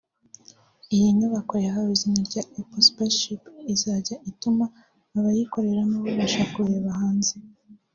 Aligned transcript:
Iyi 0.95 1.07
nyubako 1.17 1.53
yahawe 1.65 1.89
izina 1.95 2.19
rya 2.29 2.43
Apple 2.59 2.83
Spaceship 2.89 3.41
izajya 3.73 4.15
ituma 4.29 4.65
abayikoreramo 5.17 5.97
babasha 6.05 6.43
kureba 6.53 6.89
hanze 6.99 7.33